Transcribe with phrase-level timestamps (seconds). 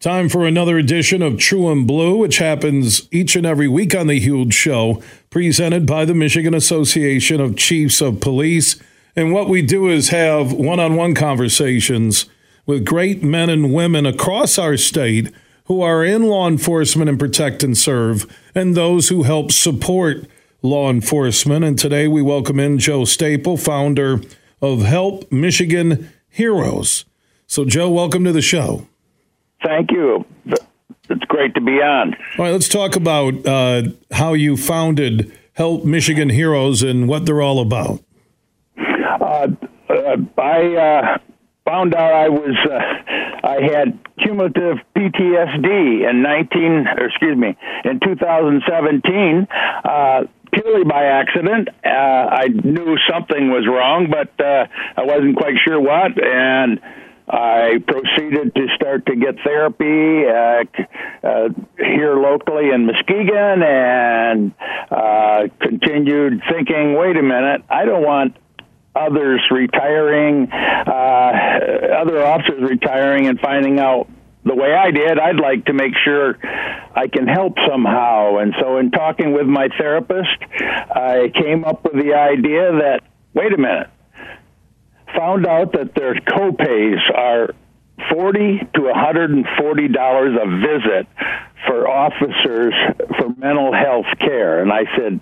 [0.00, 4.06] Time for another edition of True and Blue, which happens each and every week on
[4.06, 8.80] The Huge Show, presented by the Michigan Association of Chiefs of Police.
[9.14, 12.24] And what we do is have one on one conversations
[12.64, 15.30] with great men and women across our state
[15.64, 18.24] who are in law enforcement and protect and serve,
[18.54, 20.26] and those who help support
[20.62, 21.62] law enforcement.
[21.62, 24.22] And today we welcome in Joe Staple, founder
[24.62, 27.04] of Help Michigan Heroes.
[27.46, 28.86] So, Joe, welcome to the show.
[29.64, 30.24] Thank you.
[30.46, 32.14] It's great to be on.
[32.38, 37.42] All right, let's talk about uh, how you founded Help Michigan Heroes and what they're
[37.42, 38.00] all about.
[38.78, 39.48] Uh,
[39.88, 41.18] uh, I uh,
[41.64, 49.48] found out I was uh, I had cumulative PTSD in 19, excuse me, in 2017
[49.84, 51.68] uh, purely by accident.
[51.84, 54.66] Uh, I knew something was wrong, but uh,
[54.96, 56.12] I wasn't quite sure what.
[56.22, 56.80] And
[57.32, 60.64] I proceeded to start to get therapy uh,
[61.22, 61.48] uh,
[61.78, 64.52] here locally in Muskegon and
[64.90, 68.36] uh, continued thinking, wait a minute, I don't want
[68.96, 71.32] others retiring, uh,
[72.02, 74.08] other officers retiring and finding out
[74.44, 78.38] the way I did, I'd like to make sure I can help somehow.
[78.38, 83.02] And so, in talking with my therapist, I came up with the idea that,
[83.34, 83.90] wait a minute,
[85.16, 87.54] found out that their copays are
[88.10, 91.06] forty to one hundred and forty dollars a visit
[91.66, 92.74] for officers
[93.18, 95.20] for mental health care, and I said.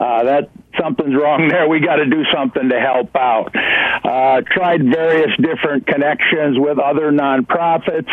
[0.00, 1.68] Uh, that something's wrong there.
[1.68, 3.54] We got to do something to help out.
[3.54, 8.10] Uh, tried various different connections with other nonprofits.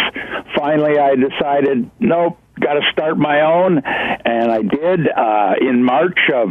[0.55, 6.19] Finally, I decided, nope, got to start my own, and I did uh, in March
[6.31, 6.49] of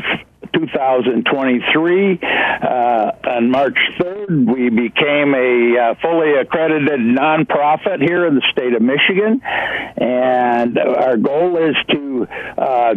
[0.54, 2.18] 2023.
[2.20, 8.74] Uh, on March 3rd, we became a uh, fully accredited nonprofit here in the state
[8.74, 12.94] of Michigan, and our goal is to uh,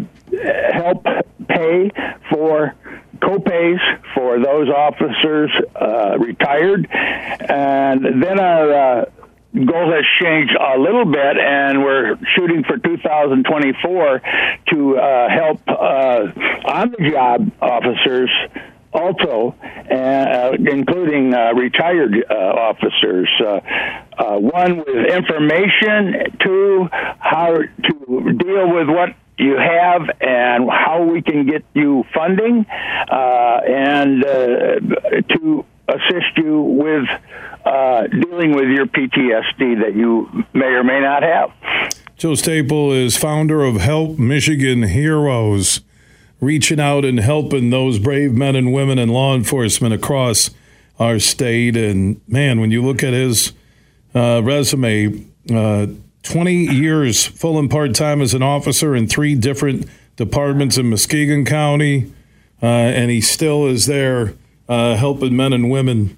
[0.73, 1.05] help
[1.47, 1.89] pay
[2.29, 2.75] for
[3.19, 3.79] copays
[4.13, 9.05] for those officers uh, retired, and then our uh,
[9.53, 14.21] goal has changed a little bit, and we're shooting for 2024
[14.69, 16.27] to uh, help uh,
[16.65, 18.29] on the job officers
[18.93, 19.55] also,
[19.89, 23.29] uh, including uh, retired uh, officers.
[23.39, 23.59] Uh,
[24.17, 26.87] uh, one with information, two,
[27.19, 33.61] how to deal with what you have and how we can get you funding, uh,
[33.65, 34.23] and
[35.29, 37.07] to assist you with
[38.11, 41.51] dealing with your PTSD that you may or may not have.
[42.17, 45.81] Joe Staple is founder of Help Michigan Heroes,
[46.41, 50.49] reaching out and helping those brave men and women in law enforcement across
[50.99, 51.77] our state.
[51.77, 53.53] And man, when you look at his
[54.13, 55.87] uh, resume, uh,
[56.23, 59.87] 20 years full and part time as an officer in three different
[60.17, 62.11] departments in Muskegon County,
[62.61, 64.35] uh, and he still is there
[64.67, 66.17] uh, helping men and women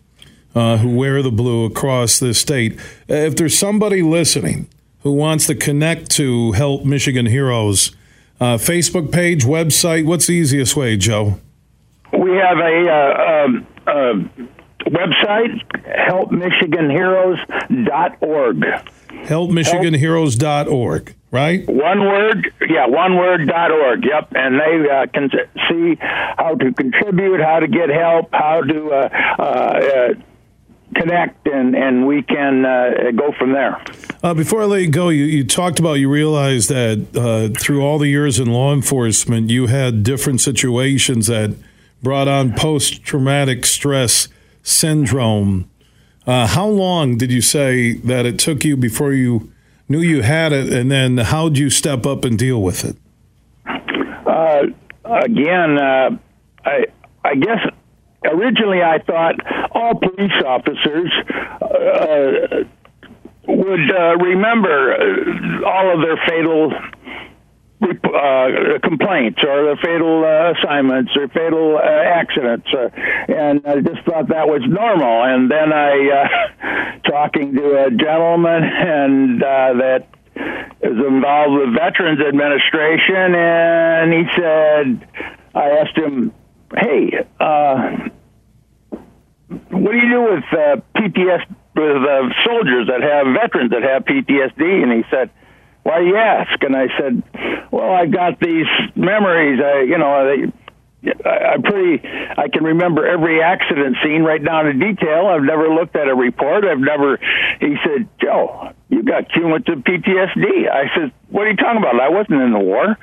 [0.56, 2.80] uh, who wear the blue across the state.
[3.08, 4.68] If there's somebody listening
[5.02, 7.92] who wants to connect to Help Michigan Heroes,
[8.44, 11.40] uh, Facebook page, website, what's the easiest way, Joe?
[12.12, 14.16] We have a uh, um, uh,
[14.90, 15.62] website,
[16.10, 18.66] helpmichiganheroes.org.
[19.28, 21.66] Helpmichiganheroes.org, right?
[21.70, 24.04] One word, yeah, one word dot org.
[24.04, 25.30] Yep, and they uh, can
[25.70, 29.08] see how to contribute, how to get help, how to uh,
[29.40, 30.16] uh,
[30.94, 33.82] connect and, and we can uh, go from there.
[34.24, 37.82] Uh, before I let you go, you, you talked about you realized that uh, through
[37.82, 41.56] all the years in law enforcement, you had different situations that
[42.02, 44.28] brought on post traumatic stress
[44.62, 45.70] syndrome.
[46.26, 49.52] Uh, how long did you say that it took you before you
[49.90, 52.96] knew you had it, and then how did you step up and deal with it?
[54.26, 54.68] Uh,
[55.04, 56.18] again, uh,
[56.66, 56.86] I
[57.26, 57.60] I guess
[58.26, 59.36] originally I thought
[59.72, 61.12] all police officers
[61.62, 62.64] uh,
[63.48, 66.72] would uh, remember uh, all of their fatal
[67.84, 72.90] uh, complaints or the fatal uh, assignments or fatal uh, accidents, uh,
[73.28, 75.24] and I just thought that was normal.
[75.24, 83.36] And then I, uh, talking to a gentleman, and that is involved with Veterans Administration,
[83.36, 85.08] and he said,
[85.54, 86.32] I asked him,
[86.76, 87.26] "Hey,
[89.84, 94.06] what do you do with uh, PTSD with uh, soldiers that have veterans that have
[94.06, 95.30] PTSD?" And he said,
[95.84, 97.22] "Why do you ask?" And I said,
[97.70, 98.66] "Well, I've got these
[98.96, 99.60] memories.
[99.60, 102.00] I, you know, I, am pretty.
[102.08, 105.28] I can remember every accident scene right down to detail.
[105.28, 106.64] I've never looked at a report.
[106.64, 107.20] I've never.
[107.60, 112.00] He said, "Joe, you got cumulative PTSD." I said, "What are you talking about?
[112.00, 112.98] I wasn't in the war."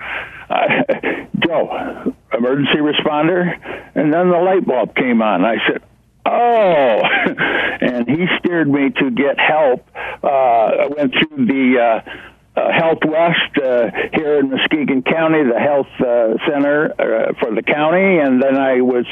[1.44, 3.52] Joe, emergency responder,
[3.94, 5.44] and then the light bulb came on.
[5.44, 5.82] I said,
[6.26, 7.02] Oh,
[7.80, 9.86] and he steered me to get help.
[10.22, 12.10] Uh, I went through the uh,
[12.56, 17.62] uh, Health West uh, here in Muskegon County, the health uh, center uh, for the
[17.62, 19.06] county, and then I was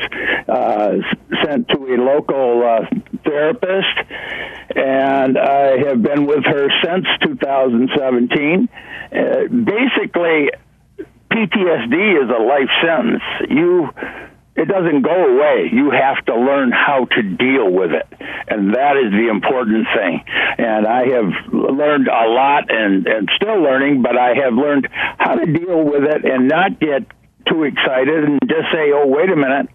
[0.48, 0.96] uh,
[1.44, 2.86] sent to a local uh,
[3.24, 3.96] therapist,
[4.74, 8.68] and I have been with her since 2017.
[9.64, 10.50] basically,
[11.30, 13.22] PTSD is a life sentence.
[13.48, 13.90] You
[14.58, 15.70] it doesn't go away.
[15.72, 18.06] You have to learn how to deal with it.
[18.48, 20.24] And that is the important thing.
[20.58, 25.36] And I have learned a lot and, and still learning, but I have learned how
[25.36, 27.06] to deal with it and not get
[27.48, 29.68] too excited and just say, oh, wait a minute.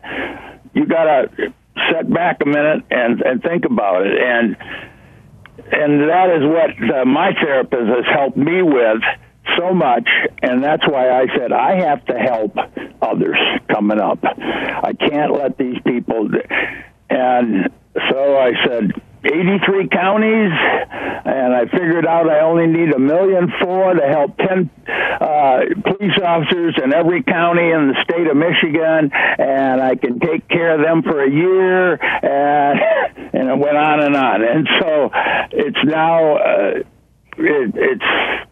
[0.74, 1.53] You got to
[1.91, 4.19] set back a minute and, and think about it.
[4.19, 4.57] And,
[5.71, 9.01] and that is what uh, my therapist has helped me with
[9.57, 10.07] so much,
[10.42, 12.56] and that's why I said I have to help
[13.01, 13.38] others
[13.69, 14.19] coming up.
[14.24, 16.30] I can't let these people.
[17.10, 17.69] And
[18.10, 23.94] so I said, 83 counties, and I figured out I only need a million four
[23.94, 29.81] to help 10 uh, police officers in every county in the state of Michigan, and
[29.81, 32.80] I can take care of them for a year, and
[33.34, 34.44] and it went on and on.
[34.44, 35.10] And so
[35.51, 36.36] it's now.
[36.38, 36.84] Uh,
[37.36, 38.43] it, it's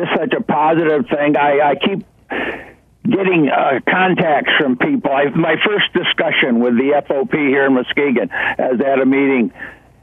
[0.00, 1.36] just such a positive thing.
[1.36, 2.06] I, I keep
[3.04, 5.10] getting uh, contacts from people.
[5.10, 9.52] I, my first discussion with the FOP here in Muskegon, as at a meeting,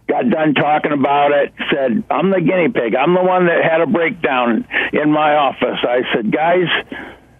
[0.07, 1.53] got done talking about it.
[1.71, 2.95] Said, "I'm the guinea pig.
[2.95, 6.67] I'm the one that had a breakdown in my office." I said, "Guys,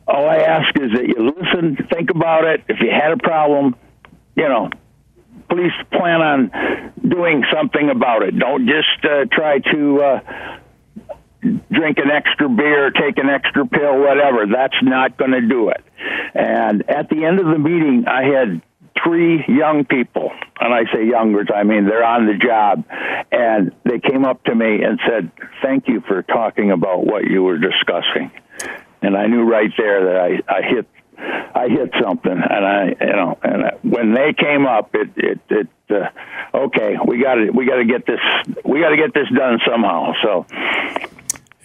[0.08, 2.64] all I ask is that you listen, think about it.
[2.68, 3.76] If you had a problem,
[4.36, 4.70] you know."
[5.50, 8.38] Please plan on doing something about it.
[8.38, 10.20] Don't just uh, try to uh,
[11.72, 14.46] drink an extra beer, take an extra pill, whatever.
[14.46, 15.84] That's not going to do it.
[16.34, 18.62] And at the end of the meeting, I had
[19.04, 22.84] three young people, and I say youngers, I mean they're on the job,
[23.32, 27.44] and they came up to me and said, "Thank you for talking about what you
[27.44, 28.32] were discussing."
[29.02, 30.88] And I knew right there that I, I hit
[31.20, 35.40] I hit something, and I, you know, and I, when they came up, it, it,
[35.50, 36.10] it, uh,
[36.54, 38.20] okay, we got to, we got to get this,
[38.64, 40.14] we got to get this done somehow.
[40.22, 40.46] So,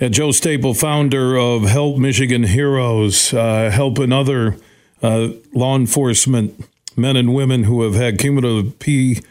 [0.09, 4.57] Joe Staple, founder of Help Michigan Heroes, uh, helping other
[5.03, 6.67] uh, law enforcement
[6.97, 9.25] men and women who have had cumulative PTSD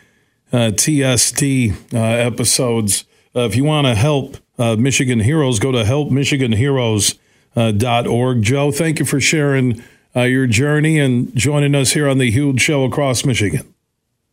[1.93, 3.03] uh, episodes.
[3.35, 8.41] Uh, if you want to help uh, Michigan Heroes, go to helpmichiganheroes.org.
[8.41, 9.83] Joe, thank you for sharing
[10.15, 13.73] your journey and joining us here on the huge show across Michigan.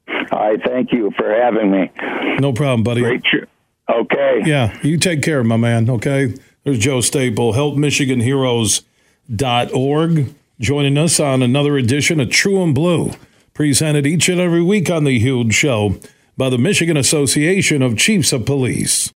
[0.09, 1.91] I thank you for having me.
[2.39, 3.01] No problem, buddy.
[3.01, 3.47] Great show.
[3.89, 4.43] Okay.
[4.45, 5.89] Yeah, you take care, my man.
[5.89, 6.35] Okay.
[6.65, 13.13] There's Joe Staple, helpmichiganheroes.org, joining us on another edition of True and Blue,
[13.55, 15.97] presented each and every week on The Huge Show
[16.37, 19.07] by the Michigan Association of Chiefs of Police.